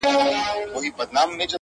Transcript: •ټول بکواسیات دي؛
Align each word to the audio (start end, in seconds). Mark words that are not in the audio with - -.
•ټول 0.03 0.85
بکواسیات 0.97 1.29
دي؛ 1.39 1.45